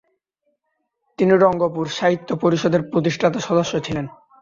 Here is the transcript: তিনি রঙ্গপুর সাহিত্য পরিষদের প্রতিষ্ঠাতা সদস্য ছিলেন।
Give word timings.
তিনি 1.19 1.33
রঙ্গপুর 1.35 1.85
সাহিত্য 1.89 2.29
পরিষদের 2.35 2.81
প্রতিষ্ঠাতা 2.91 3.39
সদস্য 3.39 3.73
ছিলেন। 3.85 4.05